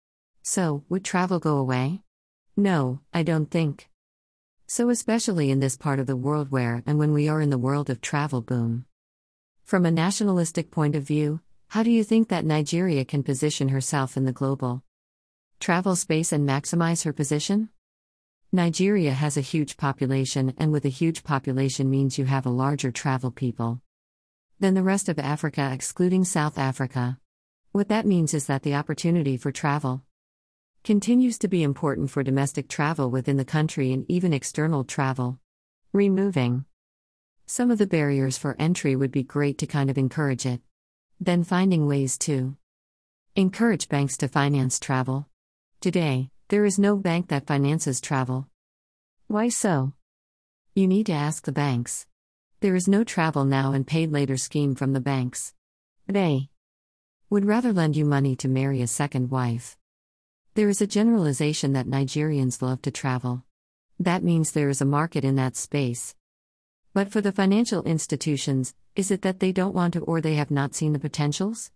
So, 0.42 0.82
would 0.88 1.04
travel 1.04 1.38
go 1.38 1.56
away? 1.56 2.02
No, 2.56 2.98
I 3.12 3.22
don't 3.22 3.48
think. 3.48 3.88
So, 4.66 4.90
especially 4.90 5.52
in 5.52 5.60
this 5.60 5.76
part 5.76 6.00
of 6.00 6.08
the 6.08 6.16
world 6.16 6.50
where 6.50 6.82
and 6.84 6.98
when 6.98 7.12
we 7.12 7.28
are 7.28 7.40
in 7.40 7.50
the 7.50 7.58
world 7.58 7.88
of 7.88 8.00
travel 8.00 8.42
boom. 8.42 8.86
From 9.62 9.86
a 9.86 9.90
nationalistic 9.92 10.72
point 10.72 10.96
of 10.96 11.04
view, 11.04 11.40
how 11.68 11.84
do 11.84 11.92
you 11.92 12.02
think 12.02 12.28
that 12.28 12.44
Nigeria 12.44 13.04
can 13.04 13.22
position 13.22 13.68
herself 13.68 14.16
in 14.16 14.24
the 14.24 14.32
global 14.32 14.82
travel 15.60 15.94
space 15.94 16.32
and 16.32 16.46
maximize 16.48 17.04
her 17.04 17.12
position? 17.12 17.68
Nigeria 18.54 19.10
has 19.10 19.36
a 19.36 19.40
huge 19.40 19.76
population, 19.76 20.54
and 20.58 20.70
with 20.70 20.84
a 20.84 20.88
huge 20.88 21.24
population 21.24 21.90
means 21.90 22.18
you 22.18 22.24
have 22.26 22.46
a 22.46 22.50
larger 22.50 22.92
travel 22.92 23.32
people 23.32 23.82
than 24.60 24.74
the 24.74 24.82
rest 24.84 25.08
of 25.08 25.18
Africa, 25.18 25.72
excluding 25.72 26.24
South 26.24 26.56
Africa. 26.56 27.18
What 27.72 27.88
that 27.88 28.06
means 28.06 28.32
is 28.32 28.46
that 28.46 28.62
the 28.62 28.76
opportunity 28.76 29.36
for 29.36 29.50
travel 29.50 30.04
continues 30.84 31.36
to 31.38 31.48
be 31.48 31.64
important 31.64 32.12
for 32.12 32.22
domestic 32.22 32.68
travel 32.68 33.10
within 33.10 33.38
the 33.38 33.44
country 33.44 33.92
and 33.92 34.08
even 34.08 34.32
external 34.32 34.84
travel. 34.84 35.40
Removing 35.92 36.64
some 37.46 37.72
of 37.72 37.78
the 37.78 37.88
barriers 37.88 38.38
for 38.38 38.54
entry 38.60 38.94
would 38.94 39.10
be 39.10 39.24
great 39.24 39.58
to 39.58 39.66
kind 39.66 39.90
of 39.90 39.98
encourage 39.98 40.46
it. 40.46 40.60
Then 41.18 41.42
finding 41.42 41.88
ways 41.88 42.16
to 42.18 42.56
encourage 43.34 43.88
banks 43.88 44.16
to 44.18 44.28
finance 44.28 44.78
travel. 44.78 45.26
Today, 45.80 46.30
there 46.48 46.64
is 46.64 46.78
no 46.78 46.96
bank 46.96 47.28
that 47.28 47.46
finances 47.46 48.00
travel. 48.00 48.48
Why 49.28 49.48
so? 49.48 49.94
You 50.74 50.86
need 50.86 51.06
to 51.06 51.12
ask 51.12 51.44
the 51.44 51.52
banks. 51.52 52.06
There 52.60 52.74
is 52.74 52.86
no 52.86 53.04
travel 53.04 53.44
now 53.44 53.72
and 53.72 53.86
paid 53.86 54.12
later 54.12 54.36
scheme 54.36 54.74
from 54.74 54.92
the 54.92 55.00
banks. 55.00 55.54
They 56.06 56.50
would 57.30 57.46
rather 57.46 57.72
lend 57.72 57.96
you 57.96 58.04
money 58.04 58.36
to 58.36 58.48
marry 58.48 58.82
a 58.82 58.86
second 58.86 59.30
wife. 59.30 59.76
There 60.54 60.68
is 60.68 60.82
a 60.82 60.86
generalization 60.86 61.72
that 61.72 61.86
Nigerians 61.86 62.60
love 62.60 62.82
to 62.82 62.90
travel. 62.90 63.42
That 63.98 64.22
means 64.22 64.52
there 64.52 64.68
is 64.68 64.80
a 64.80 64.84
market 64.86 65.24
in 65.24 65.36
that 65.36 65.56
space. 65.56 66.14
But 66.92 67.10
for 67.10 67.20
the 67.20 67.32
financial 67.32 67.82
institutions, 67.84 68.74
is 68.94 69.10
it 69.10 69.22
that 69.22 69.40
they 69.40 69.50
don't 69.50 69.74
want 69.74 69.94
to 69.94 70.00
or 70.00 70.20
they 70.20 70.34
have 70.34 70.50
not 70.50 70.74
seen 70.74 70.92
the 70.92 70.98
potentials? 70.98 71.70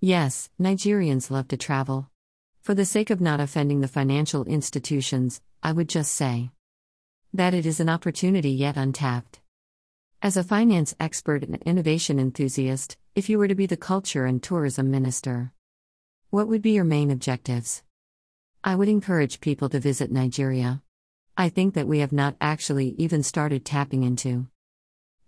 Yes, 0.00 0.50
Nigerians 0.60 1.30
love 1.30 1.48
to 1.48 1.56
travel. 1.56 2.10
For 2.64 2.74
the 2.74 2.86
sake 2.86 3.10
of 3.10 3.20
not 3.20 3.40
offending 3.40 3.82
the 3.82 3.88
financial 3.88 4.46
institutions, 4.46 5.42
I 5.62 5.72
would 5.72 5.86
just 5.86 6.14
say 6.14 6.48
that 7.34 7.52
it 7.52 7.66
is 7.66 7.78
an 7.78 7.90
opportunity 7.90 8.52
yet 8.52 8.78
untapped. 8.78 9.42
As 10.22 10.38
a 10.38 10.42
finance 10.42 10.94
expert 10.98 11.42
and 11.42 11.56
innovation 11.66 12.18
enthusiast, 12.18 12.96
if 13.14 13.28
you 13.28 13.38
were 13.38 13.48
to 13.48 13.54
be 13.54 13.66
the 13.66 13.76
culture 13.76 14.24
and 14.24 14.42
tourism 14.42 14.90
minister, 14.90 15.52
what 16.30 16.48
would 16.48 16.62
be 16.62 16.70
your 16.70 16.84
main 16.84 17.10
objectives? 17.10 17.82
I 18.64 18.76
would 18.76 18.88
encourage 18.88 19.42
people 19.42 19.68
to 19.68 19.78
visit 19.78 20.10
Nigeria. 20.10 20.80
I 21.36 21.50
think 21.50 21.74
that 21.74 21.86
we 21.86 21.98
have 21.98 22.12
not 22.12 22.34
actually 22.40 22.94
even 22.96 23.22
started 23.22 23.66
tapping 23.66 24.04
into 24.04 24.46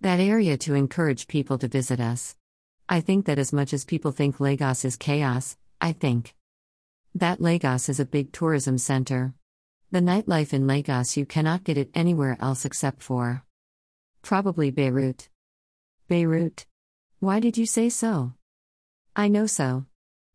that 0.01 0.21
area 0.21 0.57
to 0.57 0.75
encourage 0.75 1.29
people 1.29 1.59
to 1.59 1.69
visit 1.69 2.01
us. 2.01 2.35
I 2.89 3.03
think 3.03 3.27
that 3.27 3.39
as 3.39 3.53
much 3.53 3.75
as 3.75 3.85
people 3.85 4.11
think 4.11 4.41
Lagos 4.41 4.87
is 4.87 4.97
chaos, 4.97 5.59
I 5.83 5.93
think 5.93 6.35
that 7.19 7.41
Lagos 7.41 7.89
is 7.89 7.99
a 7.99 8.05
big 8.05 8.31
tourism 8.31 8.77
center. 8.77 9.33
The 9.91 10.01
nightlife 10.01 10.53
in 10.53 10.67
Lagos, 10.67 11.17
you 11.17 11.25
cannot 11.25 11.65
get 11.65 11.79
it 11.79 11.91
anywhere 11.95 12.37
else 12.41 12.67
except 12.67 13.03
for 13.03 13.43
Probably 14.21 14.71
Beirut. 14.71 15.31
Beirut. 16.09 16.67
Why 17.21 17.41
did 17.41 17.57
you 17.57 17.65
say 17.65 17.89
so? 17.89 18.35
I 19.15 19.29
know 19.29 19.47
so. 19.47 19.87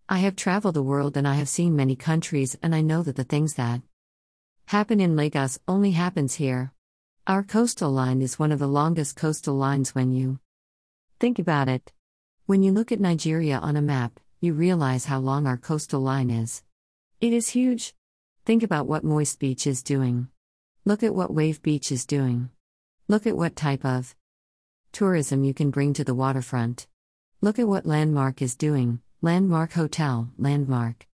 I 0.10 0.20
have 0.20 0.36
traveled 0.36 0.74
the 0.74 0.82
world 0.82 1.18
and 1.18 1.28
I 1.28 1.36
have 1.36 1.50
seen 1.50 1.76
many 1.76 1.96
countries, 1.96 2.58
and 2.64 2.74
I 2.74 2.82
know 2.82 3.04
that 3.04 3.16
the 3.16 3.26
things 3.26 3.54
that 3.56 3.82
happen 4.66 5.00
in 5.00 5.16
Lagos 5.16 5.60
only 5.68 5.92
happens 5.92 6.36
here. 6.36 6.74
Our 7.28 7.44
coastal 7.44 7.92
line 7.92 8.24
is 8.24 8.40
one 8.40 8.52
of 8.52 8.58
the 8.58 8.68
longest 8.68 9.16
coastal 9.16 9.54
lines 9.54 9.94
when 9.94 10.12
you 10.12 10.40
think 11.20 11.38
about 11.38 11.70
it. 11.70 11.92
When 12.48 12.64
you 12.64 12.72
look 12.72 12.92
at 12.92 13.00
Nigeria 13.00 13.60
on 13.60 13.76
a 13.76 13.84
map, 13.84 14.20
you 14.40 14.54
realize 14.54 15.06
how 15.06 15.20
long 15.20 15.46
our 15.46 15.58
coastal 15.58 16.02
line 16.02 16.32
is. 16.32 16.64
It 17.22 17.34
is 17.34 17.50
huge. 17.50 17.94
Think 18.46 18.64
about 18.64 18.88
what 18.88 19.04
Moist 19.04 19.38
Beach 19.38 19.68
is 19.68 19.84
doing. 19.84 20.30
Look 20.86 21.04
at 21.04 21.14
what 21.14 21.32
Wave 21.32 21.62
Beach 21.62 21.92
is 21.92 22.04
doing. 22.04 22.50
Look 23.08 23.28
at 23.28 23.38
what 23.38 23.56
type 23.56 23.86
of 23.86 24.16
tourism 24.92 25.44
you 25.44 25.54
can 25.54 25.70
bring 25.70 25.94
to 25.94 26.04
the 26.04 26.16
waterfront. 26.16 26.88
Look 27.40 27.60
at 27.60 27.68
what 27.68 27.86
Landmark 27.86 28.42
is 28.42 28.56
doing 28.56 29.02
Landmark 29.22 29.74
Hotel, 29.74 30.32
Landmark 30.40 31.06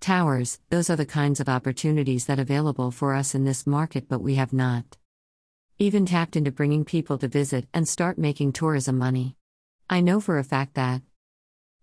Towers, 0.00 0.58
those 0.70 0.90
are 0.90 0.96
the 0.96 1.06
kinds 1.06 1.38
of 1.38 1.48
opportunities 1.48 2.26
that 2.26 2.40
are 2.40 2.42
available 2.42 2.90
for 2.90 3.14
us 3.14 3.32
in 3.32 3.44
this 3.44 3.64
market, 3.64 4.08
but 4.08 4.20
we 4.20 4.34
have 4.34 4.52
not 4.52 4.96
even 5.78 6.04
tapped 6.04 6.34
into 6.34 6.50
bringing 6.50 6.84
people 6.84 7.16
to 7.16 7.28
visit 7.28 7.68
and 7.72 7.86
start 7.86 8.18
making 8.18 8.54
tourism 8.54 8.98
money. 8.98 9.36
I 9.88 10.00
know 10.00 10.20
for 10.20 10.36
a 10.36 10.42
fact 10.42 10.74
that 10.74 11.02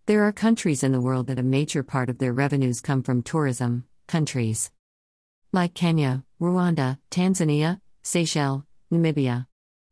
there 0.08 0.24
are 0.24 0.32
countries 0.32 0.84
in 0.84 0.92
the 0.92 1.02
world 1.02 1.28
that 1.28 1.40
a 1.40 1.44
major 1.44 1.82
part 1.82 2.10
of 2.10 2.20
their 2.20 2.34
revenues 2.34 2.80
come 2.80 3.02
from 3.02 3.24
tourism, 3.24 3.86
countries 4.08 4.72
like 5.52 5.74
Kenya, 5.74 6.24
Rwanda, 6.40 6.98
Tanzania, 7.10 7.80
Seychelles, 8.04 8.64
Namibia. 8.92 9.48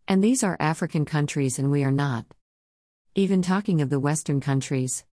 And 0.09 0.21
these 0.21 0.43
are 0.43 0.57
African 0.59 1.05
countries, 1.05 1.57
and 1.57 1.71
we 1.71 1.85
are 1.85 1.91
not. 1.91 2.25
Even 3.15 3.41
talking 3.41 3.79
of 3.79 3.89
the 3.89 3.99
Western 3.99 4.41
countries. 4.41 5.05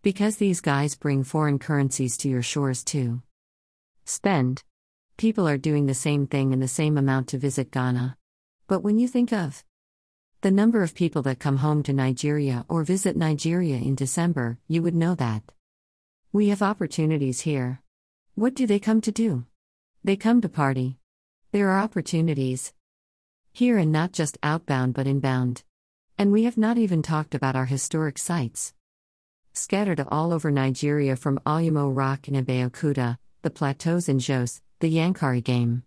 Because 0.00 0.36
these 0.36 0.62
guys 0.62 0.96
bring 0.96 1.24
foreign 1.24 1.58
currencies 1.58 2.16
to 2.18 2.28
your 2.28 2.42
shores 2.42 2.82
too. 2.82 3.20
Spend. 4.06 4.64
People 5.18 5.46
are 5.46 5.58
doing 5.58 5.84
the 5.84 5.94
same 5.94 6.26
thing 6.26 6.52
in 6.54 6.60
the 6.60 6.68
same 6.68 6.96
amount 6.96 7.28
to 7.28 7.38
visit 7.38 7.70
Ghana. 7.70 8.16
But 8.66 8.82
when 8.82 8.98
you 8.98 9.08
think 9.08 9.30
of 9.30 9.62
the 10.40 10.50
number 10.52 10.84
of 10.84 10.94
people 10.94 11.22
that 11.22 11.40
come 11.40 11.56
home 11.56 11.82
to 11.82 11.92
Nigeria 11.92 12.64
or 12.68 12.84
visit 12.84 13.16
Nigeria 13.16 13.76
in 13.76 13.96
December, 13.96 14.56
you 14.68 14.82
would 14.82 14.94
know 14.94 15.16
that. 15.16 15.42
We 16.32 16.50
have 16.50 16.62
opportunities 16.62 17.40
here. 17.40 17.82
What 18.36 18.54
do 18.54 18.64
they 18.64 18.78
come 18.78 19.00
to 19.00 19.10
do? 19.10 19.46
They 20.04 20.14
come 20.14 20.40
to 20.42 20.48
party. 20.48 20.98
There 21.50 21.70
are 21.70 21.80
opportunities. 21.80 22.72
Here 23.52 23.78
and 23.78 23.90
not 23.90 24.12
just 24.12 24.38
outbound 24.44 24.94
but 24.94 25.08
inbound. 25.08 25.64
And 26.16 26.30
we 26.30 26.44
have 26.44 26.56
not 26.56 26.78
even 26.78 27.02
talked 27.02 27.34
about 27.34 27.56
our 27.56 27.66
historic 27.66 28.16
sites. 28.16 28.74
Scattered 29.54 30.06
all 30.08 30.32
over 30.32 30.52
Nigeria 30.52 31.16
from 31.16 31.40
Olumo 31.44 31.90
Rock 31.94 32.28
in 32.28 32.34
Abeokuta, 32.34 33.18
the 33.42 33.50
plateaus 33.50 34.08
in 34.08 34.20
Jos, 34.20 34.62
the 34.78 34.94
Yankari 34.94 35.42
Game 35.42 35.82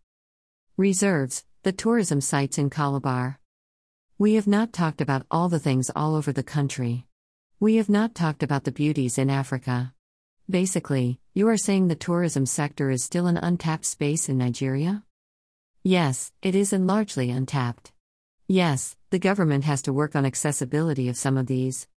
reserves, 0.76 1.46
the 1.64 1.72
tourism 1.72 2.20
sites 2.20 2.58
in 2.58 2.70
Calabar. 2.70 3.41
We 4.22 4.36
have 4.36 4.46
not 4.46 4.72
talked 4.72 5.02
about 5.02 5.26
all 5.32 5.50
the 5.50 5.58
things 5.58 5.90
all 5.96 6.14
over 6.14 6.32
the 6.32 6.44
country. 6.44 7.08
We 7.60 7.78
have 7.78 7.90
not 7.90 8.14
talked 8.14 8.44
about 8.44 8.66
the 8.66 8.72
beauties 8.72 9.18
in 9.18 9.32
Africa. 9.32 9.96
Basically, 10.48 11.20
you 11.34 11.48
are 11.48 11.58
saying 11.58 11.88
the 11.88 11.96
tourism 11.96 12.46
sector 12.46 12.92
is 12.92 13.04
still 13.04 13.26
an 13.26 13.38
untapped 13.38 13.88
space 13.88 14.30
in 14.30 14.38
Nigeria? 14.38 15.04
Yes, 15.82 16.32
it 16.44 16.54
is 16.54 16.72
and 16.72 16.86
largely 16.86 17.32
untapped. 17.32 17.94
Yes, 18.48 18.96
the 19.10 19.18
government 19.18 19.64
has 19.64 19.82
to 19.82 19.92
work 19.92 20.16
on 20.16 20.24
accessibility 20.24 21.10
of 21.10 21.18
some 21.18 21.36
of 21.36 21.48
these. 21.48 21.88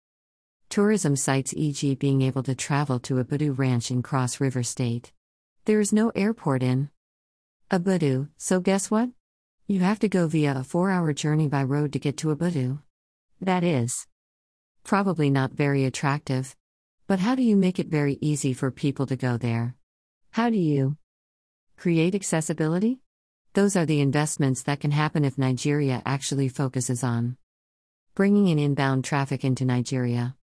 Tourism 0.71 1.17
sites, 1.17 1.53
e.g., 1.55 1.95
being 1.97 2.23
able 2.23 2.43
to 2.45 2.55
travel 2.55 2.99
to 3.01 3.23
Obudu 3.23 3.53
Ranch 3.53 3.91
in 3.91 4.03
Cross 4.03 4.41
River 4.41 4.63
State. 4.63 5.13
There 5.67 5.79
is 5.79 5.93
no 5.93 6.11
airport 6.15 6.63
in 6.63 6.89
Abudu, 7.71 8.31
so 8.39 8.61
guess 8.61 8.91
what? 8.91 9.11
You 9.67 9.81
have 9.81 9.99
to 10.01 10.11
go 10.11 10.27
via 10.27 10.59
a 10.59 10.63
four 10.63 10.91
hour 10.91 11.15
journey 11.15 11.49
by 11.49 11.63
road 11.63 11.95
to 11.95 11.99
get 11.99 12.19
to 12.19 12.37
Obudu. 12.37 12.83
That 13.41 13.65
is 13.65 14.07
probably 14.83 15.31
not 15.31 15.53
very 15.53 15.87
attractive. 15.87 16.55
But 17.07 17.21
how 17.21 17.35
do 17.35 17.43
you 17.43 17.57
make 17.57 17.79
it 17.79 17.87
very 17.87 18.19
easy 18.21 18.53
for 18.53 18.71
people 18.71 19.07
to 19.07 19.17
go 19.17 19.39
there? 19.39 19.75
How 20.33 20.51
do 20.51 20.59
you 20.59 20.99
create 21.79 22.15
accessibility? 22.15 23.01
Those 23.55 23.75
are 23.75 23.87
the 23.87 24.03
investments 24.03 24.63
that 24.65 24.81
can 24.81 24.91
happen 24.91 25.25
if 25.25 25.39
Nigeria 25.39 26.03
actually 26.05 26.51
focuses 26.51 27.03
on 27.03 27.39
bringing 28.15 28.49
in 28.49 28.59
inbound 28.59 29.03
traffic 29.03 29.47
into 29.47 29.65
Nigeria. 29.65 30.37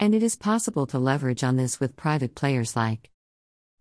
And 0.00 0.16
it 0.16 0.22
is 0.24 0.34
possible 0.34 0.88
to 0.88 0.98
leverage 0.98 1.44
on 1.44 1.54
this 1.54 1.78
with 1.78 1.94
private 1.94 2.34
players 2.34 2.74
like 2.74 3.12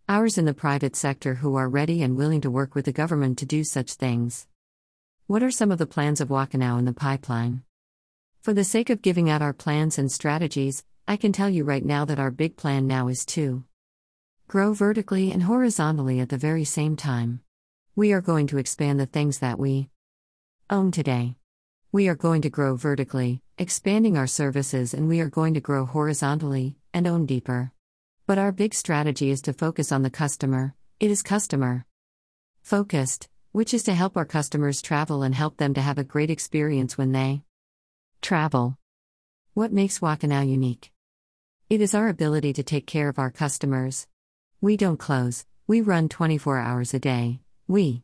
ours 0.07 0.37
in 0.37 0.45
the 0.45 0.53
private 0.53 0.95
sector 0.95 1.33
who 1.33 1.55
are 1.55 1.67
ready 1.67 2.03
and 2.03 2.15
willing 2.15 2.41
to 2.41 2.51
work 2.51 2.75
with 2.75 2.85
the 2.85 2.91
government 2.91 3.39
to 3.39 3.47
do 3.47 3.63
such 3.63 3.93
things. 3.93 4.45
What 5.25 5.41
are 5.41 5.51
some 5.51 5.71
of 5.71 5.77
the 5.77 5.85
plans 5.85 6.19
of 6.19 6.27
Wakanow 6.27 6.77
in 6.77 6.83
the 6.83 6.91
pipeline? 6.91 7.63
For 8.41 8.53
the 8.53 8.65
sake 8.65 8.89
of 8.89 9.01
giving 9.01 9.29
out 9.29 9.41
our 9.41 9.53
plans 9.53 9.97
and 9.97 10.11
strategies, 10.11 10.83
I 11.07 11.15
can 11.15 11.31
tell 11.31 11.49
you 11.49 11.63
right 11.63 11.85
now 11.85 12.03
that 12.03 12.19
our 12.19 12.29
big 12.29 12.57
plan 12.57 12.87
now 12.87 13.07
is 13.07 13.25
to 13.27 13.63
grow 14.49 14.73
vertically 14.73 15.31
and 15.31 15.43
horizontally 15.43 16.19
at 16.19 16.27
the 16.27 16.37
very 16.37 16.65
same 16.65 16.97
time. 16.97 17.39
We 17.95 18.11
are 18.11 18.19
going 18.19 18.47
to 18.47 18.57
expand 18.57 18.99
the 18.99 19.05
things 19.05 19.39
that 19.39 19.57
we 19.57 19.89
own 20.69 20.91
today. 20.91 21.37
We 21.93 22.09
are 22.09 22.15
going 22.15 22.41
to 22.41 22.49
grow 22.49 22.75
vertically, 22.75 23.41
expanding 23.57 24.17
our 24.17 24.27
services, 24.27 24.93
and 24.93 25.07
we 25.07 25.21
are 25.21 25.29
going 25.29 25.53
to 25.53 25.61
grow 25.61 25.85
horizontally 25.85 26.75
and 26.93 27.07
own 27.07 27.25
deeper. 27.25 27.71
But 28.27 28.39
our 28.39 28.51
big 28.51 28.73
strategy 28.73 29.29
is 29.29 29.41
to 29.43 29.53
focus 29.53 29.93
on 29.93 30.03
the 30.03 30.09
customer. 30.09 30.75
It 30.99 31.09
is 31.09 31.21
customer 31.21 31.85
focused, 32.61 33.29
which 33.53 33.73
is 33.73 33.83
to 33.83 33.93
help 33.93 34.17
our 34.17 34.25
customers 34.25 34.81
travel 34.81 35.23
and 35.23 35.33
help 35.33 35.55
them 35.55 35.73
to 35.73 35.81
have 35.81 35.97
a 35.97 36.03
great 36.03 36.29
experience 36.29 36.97
when 36.97 37.13
they 37.13 37.43
Travel. 38.23 38.77
What 39.53 39.73
makes 39.73 39.99
Wakanow 39.99 40.49
unique? 40.49 40.93
It 41.69 41.81
is 41.81 41.93
our 41.93 42.07
ability 42.07 42.53
to 42.53 42.63
take 42.63 42.87
care 42.87 43.09
of 43.09 43.19
our 43.19 43.29
customers. 43.29 44.07
We 44.61 44.77
don't 44.77 44.95
close, 44.95 45.45
we 45.67 45.81
run 45.81 46.07
24 46.07 46.57
hours 46.57 46.93
a 46.93 46.99
day. 46.99 47.41
We 47.67 48.03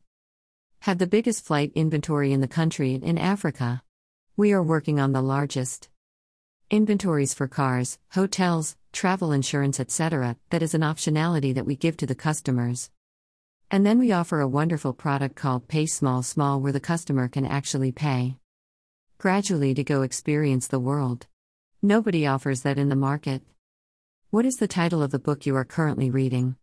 have 0.81 0.97
the 0.97 1.07
biggest 1.07 1.45
flight 1.45 1.71
inventory 1.73 2.33
in 2.33 2.41
the 2.41 2.49
country 2.49 2.93
and 2.93 3.01
in 3.01 3.17
Africa. 3.17 3.81
We 4.35 4.51
are 4.51 4.61
working 4.61 4.99
on 4.99 5.13
the 5.13 5.21
largest 5.21 5.87
inventories 6.69 7.33
for 7.33 7.47
cars, 7.47 7.97
hotels, 8.09 8.75
travel 8.91 9.31
insurance, 9.31 9.79
etc. 9.79 10.35
That 10.49 10.61
is 10.61 10.73
an 10.73 10.81
optionality 10.81 11.55
that 11.55 11.65
we 11.65 11.77
give 11.77 11.95
to 11.95 12.05
the 12.05 12.13
customers. 12.13 12.91
And 13.71 13.85
then 13.85 13.99
we 13.99 14.11
offer 14.11 14.39
a 14.39 14.47
wonderful 14.47 14.93
product 14.93 15.35
called 15.35 15.67
Pay 15.67 15.85
Small 15.85 16.23
Small 16.23 16.59
where 16.59 16.71
the 16.71 16.79
customer 16.79 17.27
can 17.27 17.45
actually 17.45 17.91
pay 17.91 18.35
gradually 19.19 19.73
to 19.75 19.83
go 19.83 20.01
experience 20.01 20.67
the 20.67 20.79
world. 20.79 21.27
Nobody 21.81 22.25
offers 22.25 22.61
that 22.61 22.79
in 22.79 22.89
the 22.89 22.95
market. 22.95 23.43
What 24.31 24.45
is 24.45 24.55
the 24.55 24.67
title 24.67 25.03
of 25.03 25.11
the 25.11 25.19
book 25.19 25.45
you 25.45 25.55
are 25.55 25.65
currently 25.65 26.09
reading? 26.09 26.55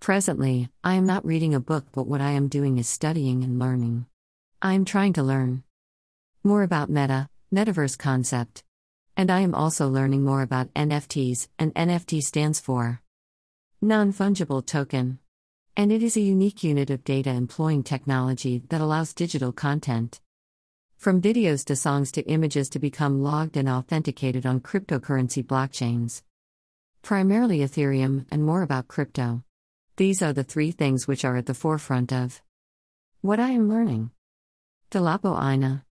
Presently, 0.00 0.70
I 0.82 0.94
am 0.94 1.06
not 1.06 1.24
reading 1.24 1.54
a 1.54 1.60
book, 1.60 1.86
but 1.92 2.08
what 2.08 2.20
I 2.20 2.32
am 2.32 2.48
doing 2.48 2.78
is 2.78 2.88
studying 2.88 3.44
and 3.44 3.58
learning. 3.58 4.06
I 4.60 4.72
am 4.72 4.84
trying 4.84 5.12
to 5.14 5.22
learn 5.22 5.62
more 6.42 6.62
about 6.62 6.90
meta, 6.90 7.28
metaverse 7.54 7.96
concept. 7.96 8.64
And 9.16 9.30
I 9.30 9.40
am 9.40 9.54
also 9.54 9.88
learning 9.88 10.24
more 10.24 10.42
about 10.42 10.74
NFTs, 10.74 11.48
and 11.58 11.72
NFT 11.74 12.22
stands 12.22 12.58
for 12.58 13.00
non 13.80 14.12
fungible 14.12 14.66
token. 14.66 15.20
And 15.76 15.90
it 15.90 16.04
is 16.04 16.16
a 16.16 16.20
unique 16.20 16.62
unit 16.62 16.90
of 16.90 17.02
data 17.02 17.30
employing 17.30 17.82
technology 17.82 18.62
that 18.68 18.80
allows 18.80 19.12
digital 19.12 19.50
content 19.52 20.20
from 20.96 21.20
videos 21.20 21.64
to 21.64 21.74
songs 21.74 22.12
to 22.12 22.22
images 22.22 22.68
to 22.70 22.78
become 22.78 23.22
logged 23.22 23.56
and 23.56 23.68
authenticated 23.68 24.46
on 24.46 24.60
cryptocurrency 24.60 25.44
blockchains. 25.44 26.22
Primarily 27.02 27.58
Ethereum 27.58 28.24
and 28.30 28.44
more 28.44 28.62
about 28.62 28.86
crypto. 28.86 29.42
These 29.96 30.22
are 30.22 30.32
the 30.32 30.44
three 30.44 30.70
things 30.70 31.08
which 31.08 31.24
are 31.24 31.36
at 31.36 31.46
the 31.46 31.54
forefront 31.54 32.12
of 32.12 32.40
what 33.20 33.40
I 33.40 33.50
am 33.50 33.68
learning. 33.68 34.12
Dolapo 34.92 35.36
Aina 35.36 35.82